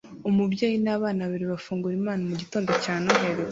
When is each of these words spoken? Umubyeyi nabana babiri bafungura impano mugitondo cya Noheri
Umubyeyi 0.29 0.77
nabana 0.83 1.21
babiri 1.25 1.45
bafungura 1.53 1.93
impano 1.99 2.21
mugitondo 2.29 2.71
cya 2.83 2.93
Noheri 3.03 3.43